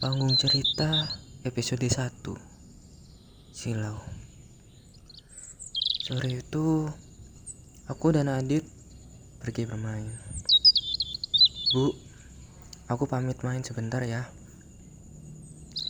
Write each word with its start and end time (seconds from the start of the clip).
Panggung 0.00 0.32
cerita 0.32 1.12
episode 1.44 1.84
1 1.84 2.24
Silau. 3.52 4.00
Sore 6.00 6.40
itu 6.40 6.88
Aku 7.84 8.08
dan 8.08 8.32
Adit 8.32 8.64
pergi 9.44 9.68
bermain. 9.68 10.08
Bu 11.76 11.92
Aku 12.88 13.04
pamit 13.04 13.44
main 13.44 13.60
sebentar 13.60 14.00
ya. 14.00 14.24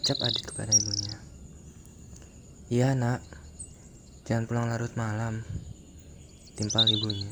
Ucap 0.03 0.19
Adit 0.27 0.43
kepada 0.43 0.75
ibunya. 0.75 1.15
Iya 2.67 2.99
nak. 2.99 3.23
Jangan 4.27 4.51
pulang 4.51 4.67
larut 4.75 4.91
malam 4.99 5.47
Timpal 6.59 6.91
ibunya. 6.91 7.31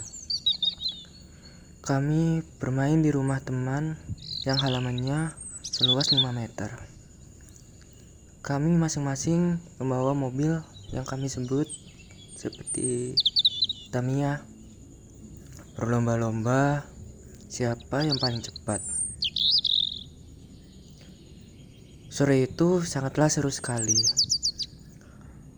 Kami 1.82 2.46
bermain 2.62 3.02
di 3.02 3.10
rumah 3.10 3.42
teman 3.42 3.98
yang 4.46 4.62
halamannya 4.62 5.47
seluas 5.78 6.10
5 6.10 6.18
meter. 6.34 6.74
Kami 8.42 8.74
masing-masing 8.74 9.62
membawa 9.78 10.10
mobil 10.10 10.58
yang 10.90 11.06
kami 11.06 11.30
sebut 11.30 11.70
seperti 12.34 13.14
Tamiya. 13.94 14.42
Berlomba-lomba 15.78 16.82
siapa 17.46 18.02
yang 18.02 18.18
paling 18.18 18.42
cepat. 18.42 18.82
Sore 22.10 22.42
itu 22.42 22.82
sangatlah 22.82 23.30
seru 23.30 23.54
sekali. 23.54 24.02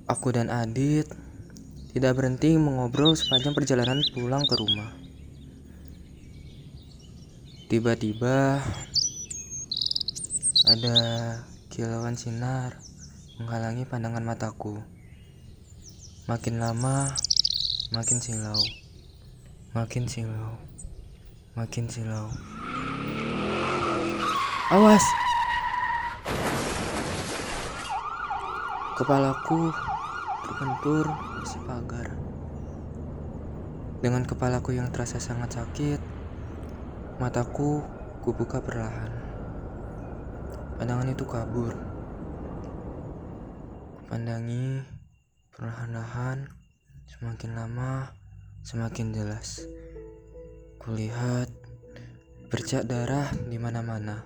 Aku 0.04 0.36
dan 0.36 0.52
Adit 0.52 1.08
tidak 1.96 2.20
berhenti 2.20 2.60
mengobrol 2.60 3.16
sepanjang 3.16 3.56
perjalanan 3.56 4.04
pulang 4.12 4.44
ke 4.44 4.52
rumah. 4.52 4.92
Tiba-tiba 7.72 8.60
ada 10.68 10.96
kilauan 11.72 12.20
sinar 12.20 12.76
menghalangi 13.40 13.88
pandangan 13.88 14.20
mataku. 14.20 14.76
Makin 16.28 16.60
lama, 16.60 17.08
makin 17.96 18.20
silau. 18.20 18.60
Makin 19.72 20.04
silau. 20.04 20.60
Makin 21.56 21.88
silau. 21.88 22.28
Awas! 24.68 25.04
Kepalaku 29.00 29.72
terbentur 30.44 31.08
si 31.48 31.56
pagar. 31.64 32.12
Dengan 34.04 34.28
kepalaku 34.28 34.76
yang 34.76 34.92
terasa 34.92 35.16
sangat 35.16 35.56
sakit, 35.56 36.00
mataku 37.16 37.80
kubuka 38.20 38.60
perlahan. 38.60 39.19
Pandangan 40.80 41.12
itu 41.12 41.28
kabur. 41.28 41.76
Pandangi 44.08 44.80
perlahan-lahan, 45.52 46.48
semakin 47.04 47.52
lama 47.52 48.08
semakin 48.64 49.12
jelas. 49.12 49.64
Kulihat 50.80 51.52
bercak 52.48 52.88
darah 52.88 53.28
di 53.44 53.60
mana-mana. 53.60 54.24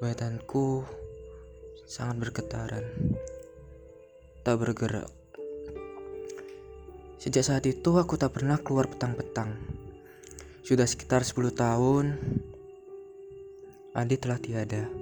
Badanku 0.00 0.84
sangat 1.88 2.28
bergetaran. 2.28 2.84
Tak 4.44 4.56
bergerak. 4.60 5.08
Sejak 7.16 7.44
saat 7.44 7.64
itu 7.64 7.96
aku 7.96 8.16
tak 8.16 8.36
pernah 8.36 8.56
keluar 8.60 8.88
petang-petang. 8.88 9.56
Sudah 10.64 10.88
sekitar 10.88 11.24
10 11.24 11.52
tahun, 11.52 12.16
Adi 13.90 14.14
telah 14.14 14.38
tiada. 14.38 14.99